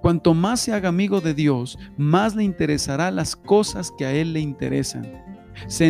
Cuanto 0.01 0.33
más 0.33 0.61
se 0.61 0.73
haga 0.73 0.89
amigo 0.89 1.21
de 1.21 1.33
Dios, 1.33 1.77
más 1.97 2.35
le 2.35 2.43
interesará 2.43 3.11
las 3.11 3.35
cosas 3.35 3.91
que 3.97 4.05
a 4.05 4.13
Él 4.13 4.33
le 4.33 4.39
interesan. 4.39 5.05
Se 5.67 5.87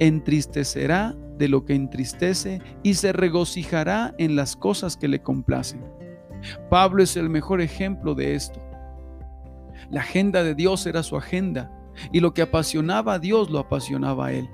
entristecerá 0.00 1.16
de 1.38 1.48
lo 1.48 1.64
que 1.64 1.74
entristece 1.74 2.60
y 2.82 2.94
se 2.94 3.12
regocijará 3.12 4.14
en 4.18 4.36
las 4.36 4.56
cosas 4.56 4.96
que 4.96 5.08
le 5.08 5.22
complacen. 5.22 5.84
Pablo 6.70 7.02
es 7.02 7.16
el 7.16 7.30
mejor 7.30 7.60
ejemplo 7.60 8.14
de 8.14 8.34
esto. 8.34 8.60
La 9.90 10.00
agenda 10.00 10.42
de 10.42 10.54
Dios 10.54 10.86
era 10.86 11.02
su 11.02 11.16
agenda 11.16 11.72
y 12.12 12.20
lo 12.20 12.34
que 12.34 12.42
apasionaba 12.42 13.14
a 13.14 13.18
Dios 13.18 13.50
lo 13.50 13.58
apasionaba 13.58 14.26
a 14.26 14.32
Él. 14.32 14.48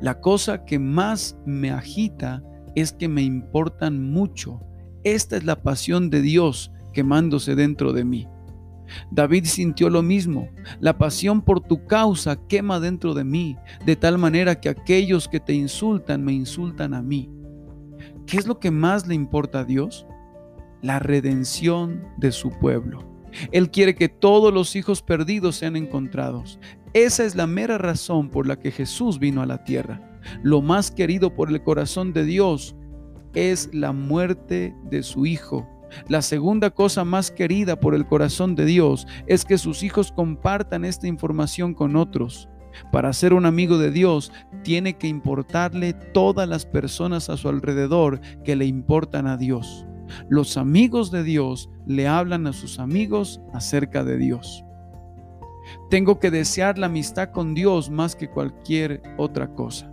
La 0.00 0.20
cosa 0.20 0.64
que 0.64 0.78
más 0.78 1.38
me 1.44 1.70
agita 1.70 2.42
es 2.74 2.92
que 2.92 3.08
me 3.08 3.22
importan 3.22 4.10
mucho. 4.10 4.60
Esta 5.04 5.36
es 5.36 5.44
la 5.44 5.62
pasión 5.62 6.10
de 6.10 6.22
Dios 6.22 6.72
quemándose 6.92 7.54
dentro 7.54 7.92
de 7.92 8.04
mí. 8.04 8.28
David 9.10 9.44
sintió 9.44 9.90
lo 9.90 10.02
mismo. 10.02 10.48
La 10.80 10.98
pasión 10.98 11.42
por 11.42 11.60
tu 11.60 11.86
causa 11.86 12.36
quema 12.46 12.80
dentro 12.80 13.14
de 13.14 13.24
mí, 13.24 13.56
de 13.84 13.96
tal 13.96 14.18
manera 14.18 14.60
que 14.60 14.68
aquellos 14.68 15.28
que 15.28 15.40
te 15.40 15.54
insultan 15.54 16.24
me 16.24 16.32
insultan 16.32 16.94
a 16.94 17.02
mí. 17.02 17.30
¿Qué 18.26 18.36
es 18.36 18.46
lo 18.46 18.58
que 18.58 18.70
más 18.70 19.06
le 19.06 19.14
importa 19.14 19.60
a 19.60 19.64
Dios? 19.64 20.06
La 20.82 20.98
redención 20.98 22.04
de 22.18 22.32
su 22.32 22.50
pueblo. 22.50 23.04
Él 23.50 23.70
quiere 23.70 23.94
que 23.94 24.08
todos 24.08 24.52
los 24.52 24.76
hijos 24.76 25.02
perdidos 25.02 25.56
sean 25.56 25.76
encontrados. 25.76 26.58
Esa 26.92 27.24
es 27.24 27.34
la 27.34 27.46
mera 27.46 27.78
razón 27.78 28.30
por 28.30 28.46
la 28.46 28.58
que 28.58 28.70
Jesús 28.70 29.18
vino 29.18 29.42
a 29.42 29.46
la 29.46 29.64
tierra. 29.64 30.00
Lo 30.42 30.62
más 30.62 30.90
querido 30.90 31.34
por 31.34 31.50
el 31.50 31.62
corazón 31.62 32.12
de 32.12 32.24
Dios 32.24 32.76
es 33.34 33.68
la 33.72 33.92
muerte 33.92 34.74
de 34.90 35.02
su 35.02 35.26
Hijo 35.26 35.68
la 36.08 36.22
segunda 36.22 36.70
cosa 36.70 37.04
más 37.04 37.30
querida 37.30 37.78
por 37.78 37.94
el 37.94 38.06
corazón 38.06 38.54
de 38.54 38.64
Dios 38.64 39.06
es 39.26 39.44
que 39.44 39.58
sus 39.58 39.82
hijos 39.82 40.12
compartan 40.12 40.84
esta 40.84 41.06
información 41.06 41.74
con 41.74 41.96
otros. 41.96 42.48
Para 42.90 43.12
ser 43.12 43.34
un 43.34 43.46
amigo 43.46 43.78
de 43.78 43.90
Dios, 43.90 44.32
tiene 44.62 44.94
que 44.98 45.06
importarle 45.06 45.92
todas 45.92 46.48
las 46.48 46.66
personas 46.66 47.30
a 47.30 47.36
su 47.36 47.48
alrededor 47.48 48.20
que 48.44 48.56
le 48.56 48.66
importan 48.66 49.26
a 49.26 49.36
Dios. 49.36 49.86
Los 50.28 50.56
amigos 50.56 51.10
de 51.10 51.22
Dios 51.22 51.70
le 51.86 52.08
hablan 52.08 52.46
a 52.46 52.52
sus 52.52 52.78
amigos 52.78 53.40
acerca 53.52 54.04
de 54.04 54.18
Dios. 54.18 54.64
Tengo 55.88 56.18
que 56.18 56.30
desear 56.30 56.78
la 56.78 56.86
amistad 56.86 57.30
con 57.30 57.54
Dios 57.54 57.90
más 57.90 58.16
que 58.16 58.28
cualquier 58.28 59.02
otra 59.16 59.54
cosa. 59.54 59.90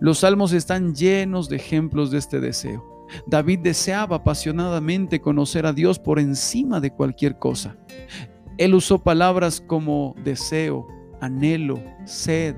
Los 0.00 0.20
salmos 0.20 0.52
están 0.52 0.94
llenos 0.94 1.48
de 1.48 1.56
ejemplos 1.56 2.10
de 2.10 2.18
este 2.18 2.40
deseo. 2.40 2.93
David 3.26 3.60
deseaba 3.60 4.16
apasionadamente 4.16 5.20
conocer 5.20 5.66
a 5.66 5.72
Dios 5.72 5.98
por 5.98 6.18
encima 6.18 6.80
de 6.80 6.90
cualquier 6.90 7.38
cosa. 7.38 7.76
Él 8.58 8.74
usó 8.74 9.02
palabras 9.02 9.60
como 9.60 10.14
deseo, 10.24 10.86
anhelo, 11.20 11.80
sed, 12.04 12.54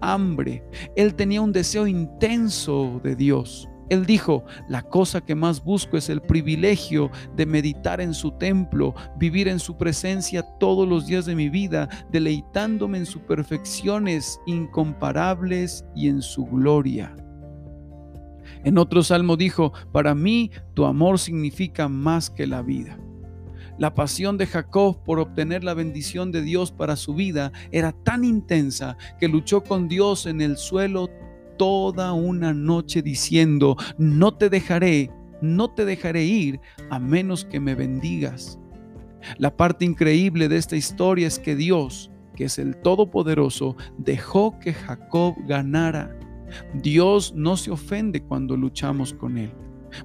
hambre. 0.00 0.62
Él 0.96 1.14
tenía 1.14 1.40
un 1.40 1.52
deseo 1.52 1.86
intenso 1.86 3.00
de 3.02 3.16
Dios. 3.16 3.68
Él 3.88 4.04
dijo, 4.04 4.44
la 4.68 4.82
cosa 4.82 5.22
que 5.22 5.34
más 5.34 5.64
busco 5.64 5.96
es 5.96 6.10
el 6.10 6.20
privilegio 6.20 7.10
de 7.34 7.46
meditar 7.46 8.00
en 8.00 8.12
su 8.12 8.32
templo, 8.32 8.94
vivir 9.16 9.48
en 9.48 9.58
su 9.58 9.78
presencia 9.78 10.42
todos 10.58 10.86
los 10.86 11.06
días 11.06 11.24
de 11.24 11.34
mi 11.34 11.48
vida, 11.48 11.88
deleitándome 12.12 12.98
en 12.98 13.06
sus 13.06 13.22
perfecciones 13.22 14.40
incomparables 14.46 15.86
y 15.94 16.08
en 16.08 16.20
su 16.20 16.44
gloria. 16.44 17.16
En 18.64 18.78
otro 18.78 19.02
salmo 19.02 19.36
dijo, 19.36 19.72
para 19.92 20.14
mí 20.14 20.50
tu 20.74 20.84
amor 20.84 21.18
significa 21.18 21.88
más 21.88 22.30
que 22.30 22.46
la 22.46 22.62
vida. 22.62 22.98
La 23.78 23.94
pasión 23.94 24.36
de 24.38 24.46
Jacob 24.46 25.04
por 25.04 25.20
obtener 25.20 25.62
la 25.62 25.74
bendición 25.74 26.32
de 26.32 26.42
Dios 26.42 26.72
para 26.72 26.96
su 26.96 27.14
vida 27.14 27.52
era 27.70 27.92
tan 27.92 28.24
intensa 28.24 28.96
que 29.20 29.28
luchó 29.28 29.62
con 29.62 29.86
Dios 29.86 30.26
en 30.26 30.40
el 30.40 30.56
suelo 30.56 31.08
toda 31.58 32.12
una 32.12 32.52
noche 32.52 33.02
diciendo, 33.02 33.76
no 33.96 34.34
te 34.34 34.48
dejaré, 34.48 35.12
no 35.40 35.70
te 35.70 35.84
dejaré 35.84 36.24
ir 36.24 36.60
a 36.90 36.98
menos 36.98 37.44
que 37.44 37.60
me 37.60 37.76
bendigas. 37.76 38.58
La 39.36 39.56
parte 39.56 39.84
increíble 39.84 40.48
de 40.48 40.56
esta 40.56 40.76
historia 40.76 41.28
es 41.28 41.38
que 41.38 41.54
Dios, 41.54 42.10
que 42.34 42.44
es 42.44 42.58
el 42.58 42.76
Todopoderoso, 42.76 43.76
dejó 43.96 44.58
que 44.58 44.72
Jacob 44.72 45.34
ganara. 45.46 46.17
Dios 46.74 47.32
no 47.34 47.56
se 47.56 47.70
ofende 47.70 48.22
cuando 48.22 48.56
luchamos 48.56 49.12
con 49.14 49.38
Él 49.38 49.50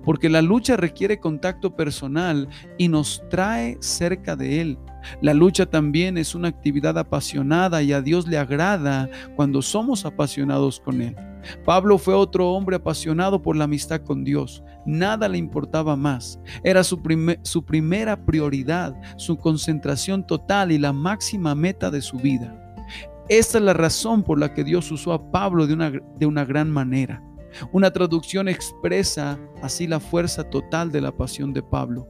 porque 0.03 0.29
la 0.29 0.41
lucha 0.41 0.77
requiere 0.77 1.19
contacto 1.19 1.75
personal 1.75 2.47
y 2.77 2.87
nos 2.87 3.23
trae 3.29 3.77
cerca 3.79 4.35
de 4.35 4.61
Él. 4.61 4.77
La 5.21 5.33
lucha 5.33 5.65
también 5.65 6.17
es 6.17 6.33
una 6.33 6.47
actividad 6.47 6.97
apasionada 6.97 7.81
y 7.83 7.91
a 7.91 8.01
Dios 8.01 8.27
le 8.27 8.37
agrada 8.37 9.09
cuando 9.35 9.61
somos 9.61 10.05
apasionados 10.05 10.79
con 10.79 11.01
Él. 11.01 11.15
Pablo 11.65 11.97
fue 11.97 12.13
otro 12.13 12.51
hombre 12.51 12.77
apasionado 12.77 13.41
por 13.41 13.57
la 13.57 13.65
amistad 13.65 14.01
con 14.01 14.23
Dios. 14.23 14.63
Nada 14.85 15.27
le 15.27 15.37
importaba 15.37 15.97
más. 15.97 16.39
Era 16.63 16.85
su, 16.85 17.01
primera 17.01 18.25
prioridad, 18.25 18.95
su 19.17 19.37
concentración 19.37 20.25
total 20.25 20.71
y 20.71 20.77
la 20.77 20.93
máxima 20.93 21.53
meta 21.53 21.91
de 21.91 22.01
su 22.01 22.17
vida. 22.17 22.62
Esta 23.29 23.57
es 23.57 23.63
la 23.63 23.73
razón 23.73 24.23
por 24.23 24.37
la 24.37 24.53
que 24.53 24.63
Dios 24.63 24.91
usó 24.91 25.13
a 25.13 25.31
Pablo 25.31 25.65
de 25.65 25.73
una, 25.73 25.91
de 25.91 26.25
una 26.25 26.43
gran 26.43 26.69
manera. 26.69 27.23
Una 27.71 27.91
traducción 27.91 28.47
expresa 28.47 29.39
así 29.61 29.87
la 29.87 29.99
fuerza 29.99 30.43
total 30.43 30.91
de 30.91 31.01
la 31.01 31.11
pasión 31.11 31.53
de 31.53 31.63
Pablo. 31.63 32.07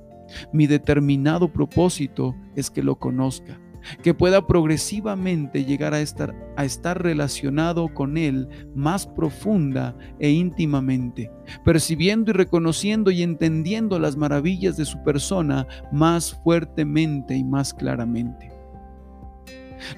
Mi 0.51 0.67
determinado 0.67 1.51
propósito 1.51 2.35
es 2.55 2.71
que 2.71 2.81
lo 2.81 2.97
conozca, 2.97 3.59
que 4.01 4.13
pueda 4.13 4.47
progresivamente 4.47 5.65
llegar 5.65 5.93
a 5.93 6.01
estar, 6.01 6.33
a 6.55 6.65
estar 6.65 7.03
relacionado 7.03 7.93
con 7.93 8.17
Él 8.17 8.47
más 8.73 9.05
profunda 9.05 9.95
e 10.19 10.29
íntimamente, 10.29 11.29
percibiendo 11.63 12.31
y 12.31 12.33
reconociendo 12.33 13.11
y 13.11 13.21
entendiendo 13.21 13.99
las 13.99 14.15
maravillas 14.15 14.77
de 14.77 14.85
su 14.85 15.03
persona 15.03 15.67
más 15.91 16.33
fuertemente 16.43 17.35
y 17.35 17.43
más 17.43 17.73
claramente. 17.73 18.52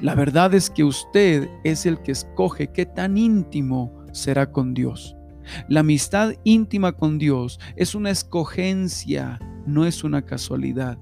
La 0.01 0.15
verdad 0.15 0.53
es 0.53 0.69
que 0.69 0.83
usted 0.83 1.49
es 1.63 1.85
el 1.85 1.99
que 2.01 2.11
escoge 2.11 2.71
qué 2.71 2.85
tan 2.85 3.17
íntimo 3.17 4.05
será 4.11 4.51
con 4.51 4.73
Dios. 4.73 5.15
La 5.67 5.81
amistad 5.81 6.33
íntima 6.43 6.93
con 6.93 7.17
Dios 7.17 7.59
es 7.75 7.95
una 7.95 8.09
escogencia, 8.09 9.39
no 9.65 9.85
es 9.85 10.03
una 10.03 10.23
casualidad. 10.23 10.97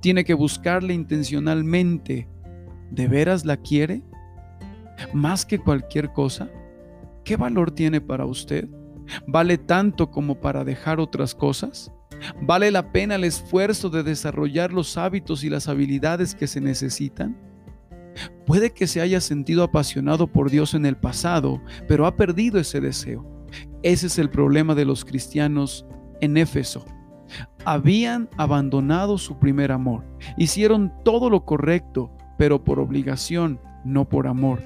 Tiene 0.00 0.24
que 0.24 0.34
buscarle 0.34 0.94
intencionalmente. 0.94 2.28
¿De 2.90 3.08
veras 3.08 3.44
la 3.44 3.56
quiere? 3.56 4.02
¿Más 5.12 5.44
que 5.46 5.58
cualquier 5.58 6.12
cosa? 6.12 6.50
¿Qué 7.24 7.36
valor 7.36 7.70
tiene 7.70 8.00
para 8.00 8.24
usted? 8.24 8.68
¿Vale 9.26 9.58
tanto 9.58 10.10
como 10.10 10.40
para 10.40 10.64
dejar 10.64 11.00
otras 11.00 11.34
cosas? 11.34 11.92
¿Vale 12.42 12.70
la 12.70 12.92
pena 12.92 13.14
el 13.14 13.24
esfuerzo 13.24 13.90
de 13.90 14.02
desarrollar 14.02 14.72
los 14.72 14.96
hábitos 14.96 15.44
y 15.44 15.50
las 15.50 15.68
habilidades 15.68 16.34
que 16.34 16.46
se 16.46 16.60
necesitan? 16.60 17.47
Puede 18.48 18.70
que 18.70 18.86
se 18.86 19.02
haya 19.02 19.20
sentido 19.20 19.62
apasionado 19.62 20.26
por 20.26 20.50
Dios 20.50 20.72
en 20.72 20.86
el 20.86 20.96
pasado, 20.96 21.60
pero 21.86 22.06
ha 22.06 22.16
perdido 22.16 22.58
ese 22.58 22.80
deseo. 22.80 23.44
Ese 23.82 24.06
es 24.06 24.18
el 24.18 24.30
problema 24.30 24.74
de 24.74 24.86
los 24.86 25.04
cristianos 25.04 25.84
en 26.22 26.38
Éfeso. 26.38 26.82
Habían 27.66 28.30
abandonado 28.38 29.18
su 29.18 29.38
primer 29.38 29.70
amor. 29.70 30.02
Hicieron 30.38 30.90
todo 31.04 31.28
lo 31.28 31.44
correcto, 31.44 32.10
pero 32.38 32.64
por 32.64 32.80
obligación, 32.80 33.60
no 33.84 34.08
por 34.08 34.26
amor. 34.26 34.62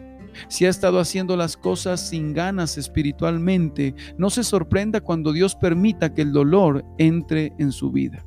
Si 0.47 0.65
ha 0.65 0.69
estado 0.69 1.01
haciendo 1.01 1.37
las 1.37 1.57
cosas 1.57 2.09
sin 2.09 2.35
ganas 2.35 2.79
espiritualmente, 2.79 3.97
no 4.17 4.31
se 4.31 4.45
sorprenda 4.45 5.01
cuando 5.01 5.33
Dios 5.33 5.57
permita 5.57 6.15
que 6.15 6.23
el 6.23 6.31
dolor 6.31 6.85
entre 6.99 7.53
en 7.59 7.73
su 7.73 7.91
vida. 7.91 8.25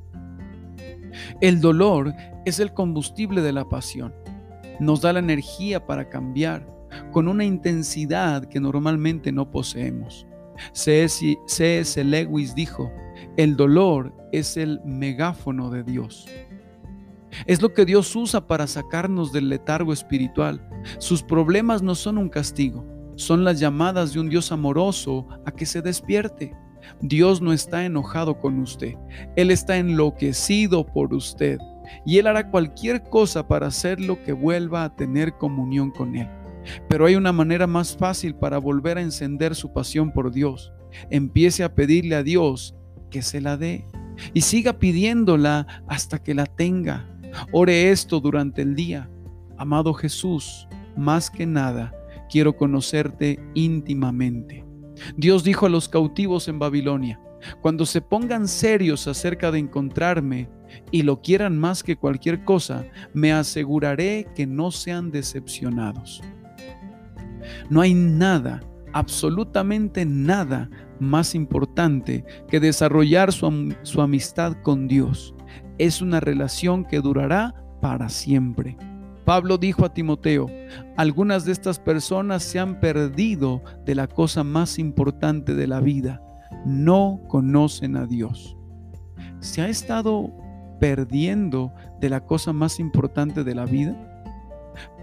El 1.39 1.61
dolor 1.61 2.13
es 2.43 2.59
el 2.59 2.73
combustible 2.73 3.41
de 3.41 3.53
la 3.53 3.63
pasión. 3.69 4.24
Nos 4.79 5.01
da 5.01 5.13
la 5.13 5.19
energía 5.19 5.85
para 5.85 6.09
cambiar 6.09 6.67
con 7.11 7.27
una 7.27 7.43
intensidad 7.43 8.45
que 8.45 8.59
normalmente 8.59 9.31
no 9.31 9.49
poseemos. 9.49 10.25
C.S. 10.73 12.03
Lewis 12.03 12.55
dijo, 12.55 12.91
el 13.37 13.55
dolor 13.55 14.13
es 14.31 14.57
el 14.57 14.79
megáfono 14.85 15.69
de 15.69 15.83
Dios. 15.83 16.25
Es 17.45 17.61
lo 17.61 17.73
que 17.73 17.85
Dios 17.85 18.15
usa 18.15 18.47
para 18.47 18.65
sacarnos 18.67 19.33
del 19.33 19.49
letargo 19.49 19.91
espiritual. 19.91 20.65
Sus 20.99 21.21
problemas 21.21 21.81
no 21.81 21.95
son 21.95 22.17
un 22.17 22.29
castigo, 22.29 22.85
son 23.15 23.43
las 23.43 23.59
llamadas 23.59 24.13
de 24.13 24.21
un 24.21 24.29
Dios 24.29 24.51
amoroso 24.51 25.27
a 25.45 25.51
que 25.51 25.65
se 25.65 25.81
despierte. 25.81 26.55
Dios 27.01 27.41
no 27.41 27.51
está 27.51 27.83
enojado 27.83 28.39
con 28.39 28.59
usted, 28.59 28.95
Él 29.35 29.51
está 29.51 29.77
enloquecido 29.77 30.85
por 30.85 31.13
usted 31.13 31.57
y 32.05 32.17
Él 32.17 32.27
hará 32.27 32.49
cualquier 32.49 33.03
cosa 33.03 33.47
para 33.47 33.67
hacerlo 33.67 34.21
que 34.23 34.33
vuelva 34.33 34.83
a 34.83 34.95
tener 34.95 35.33
comunión 35.33 35.91
con 35.91 36.15
Él. 36.15 36.29
Pero 36.89 37.05
hay 37.05 37.15
una 37.15 37.31
manera 37.31 37.67
más 37.67 37.95
fácil 37.95 38.35
para 38.35 38.57
volver 38.57 38.97
a 38.97 39.01
encender 39.01 39.55
su 39.55 39.73
pasión 39.73 40.11
por 40.11 40.31
Dios. 40.31 40.73
Empiece 41.09 41.63
a 41.63 41.75
pedirle 41.75 42.15
a 42.15 42.23
Dios 42.23 42.75
que 43.09 43.21
se 43.21 43.41
la 43.41 43.57
dé 43.57 43.85
y 44.33 44.41
siga 44.41 44.73
pidiéndola 44.73 45.83
hasta 45.87 46.21
que 46.21 46.33
la 46.33 46.45
tenga. 46.45 47.07
Ore 47.51 47.91
esto 47.91 48.19
durante 48.19 48.61
el 48.61 48.75
día. 48.75 49.09
Amado 49.57 49.93
Jesús, 49.93 50.67
más 50.95 51.29
que 51.29 51.45
nada, 51.45 51.93
quiero 52.29 52.55
conocerte 52.55 53.39
íntimamente. 53.53 54.65
Dios 55.17 55.43
dijo 55.43 55.65
a 55.65 55.69
los 55.69 55.89
cautivos 55.89 56.47
en 56.47 56.59
Babilonia, 56.59 57.19
cuando 57.61 57.85
se 57.85 58.01
pongan 58.01 58.47
serios 58.47 59.07
acerca 59.07 59.51
de 59.51 59.59
encontrarme 59.59 60.49
y 60.91 61.03
lo 61.03 61.21
quieran 61.21 61.57
más 61.57 61.83
que 61.83 61.95
cualquier 61.95 62.43
cosa, 62.43 62.85
me 63.13 63.33
aseguraré 63.33 64.27
que 64.35 64.45
no 64.47 64.71
sean 64.71 65.11
decepcionados. 65.11 66.21
No 67.69 67.81
hay 67.81 67.93
nada, 67.93 68.61
absolutamente 68.93 70.05
nada 70.05 70.69
más 70.99 71.35
importante 71.35 72.25
que 72.47 72.59
desarrollar 72.59 73.31
su, 73.31 74.01
amistad 74.01 74.55
con 74.63 74.87
Dios. 74.87 75.35
Es 75.77 76.01
una 76.01 76.19
relación 76.19 76.85
que 76.85 77.01
durará 77.01 77.53
para 77.81 78.09
siempre. 78.09 78.77
Pablo 79.25 79.57
dijo 79.57 79.85
a 79.85 79.93
Timoteo, 79.93 80.47
algunas 80.97 81.45
de 81.45 81.51
estas 81.51 81.79
personas 81.79 82.43
se 82.43 82.59
han 82.59 82.79
perdido 82.79 83.63
de 83.83 83.95
la 83.95 84.07
cosa 84.07 84.43
más 84.43 84.77
importante 84.77 85.55
de 85.55 85.67
la 85.67 85.79
vida. 85.79 86.21
No 86.65 87.19
conocen 87.27 87.95
a 87.95 88.05
Dios. 88.05 88.57
¿Se 89.39 89.61
ha 89.61 89.69
estado 89.69 90.31
perdiendo 90.79 91.73
de 91.99 92.09
la 92.09 92.25
cosa 92.25 92.53
más 92.53 92.79
importante 92.79 93.43
de 93.43 93.55
la 93.55 93.65
vida? 93.65 93.95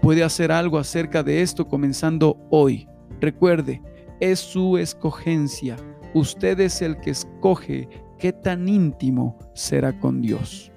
puede 0.01 0.23
hacer 0.23 0.51
algo 0.51 0.77
acerca 0.77 1.23
de 1.23 1.41
esto 1.41 1.67
comenzando 1.67 2.37
hoy. 2.49 2.87
Recuerde, 3.19 3.81
es 4.19 4.39
su 4.39 4.77
escogencia. 4.77 5.75
Usted 6.13 6.59
es 6.59 6.81
el 6.81 6.97
que 6.97 7.11
escoge 7.11 7.89
qué 8.19 8.31
tan 8.31 8.67
íntimo 8.67 9.37
será 9.53 9.97
con 9.99 10.21
Dios. 10.21 10.71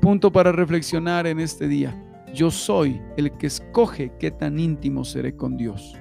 Punto 0.00 0.32
para 0.32 0.52
reflexionar 0.52 1.26
en 1.26 1.40
este 1.40 1.68
día. 1.68 2.02
Yo 2.34 2.50
soy 2.50 3.00
el 3.16 3.32
que 3.32 3.46
escoge 3.46 4.12
qué 4.18 4.30
tan 4.30 4.58
íntimo 4.58 5.04
seré 5.04 5.36
con 5.36 5.56
Dios. 5.56 5.98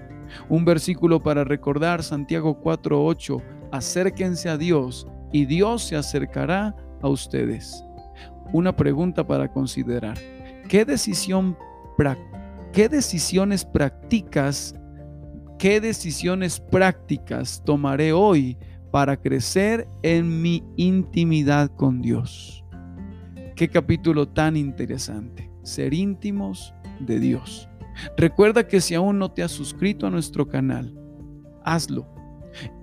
Un 0.49 0.65
versículo 0.65 1.21
para 1.21 1.43
recordar, 1.43 2.03
Santiago 2.03 2.61
4:8, 2.61 3.41
acérquense 3.71 4.49
a 4.49 4.57
Dios 4.57 5.07
y 5.31 5.45
Dios 5.45 5.83
se 5.83 5.95
acercará 5.95 6.75
a 7.01 7.09
ustedes. 7.09 7.83
Una 8.53 8.75
pregunta 8.75 9.25
para 9.25 9.51
considerar. 9.51 10.17
¿Qué 10.69 10.85
decisión 10.85 11.57
qué 12.73 12.89
decisiones 12.89 13.63
prácticas, 13.65 14.75
qué 15.57 15.79
decisiones 15.79 16.59
prácticas 16.59 17.63
tomaré 17.65 18.11
hoy 18.11 18.57
para 18.91 19.17
crecer 19.17 19.87
en 20.03 20.41
mi 20.41 20.63
intimidad 20.75 21.69
con 21.75 22.01
Dios. 22.01 22.63
Qué 23.55 23.69
capítulo 23.69 24.27
tan 24.27 24.57
interesante. 24.57 25.49
Ser 25.63 25.93
íntimos 25.93 26.73
de 26.99 27.19
Dios. 27.19 27.69
Recuerda 28.17 28.67
que 28.67 28.81
si 28.81 28.95
aún 28.95 29.19
no 29.19 29.31
te 29.31 29.43
has 29.43 29.51
suscrito 29.51 30.07
a 30.07 30.09
nuestro 30.09 30.47
canal, 30.47 30.93
hazlo 31.63 32.07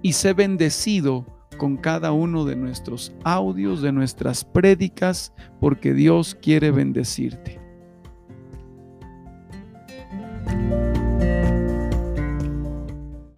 y 0.03 0.13
sé 0.13 0.33
bendecido 0.33 1.27
con 1.59 1.77
cada 1.77 2.13
uno 2.13 2.45
de 2.45 2.57
nuestros 2.57 3.13
audios, 3.25 3.83
de 3.83 3.93
nuestras 3.93 4.45
prédicas, 4.45 5.33
porque 5.61 5.95
Dios 5.95 6.37
quiere 6.41 6.71
bendecirte. 6.71 7.61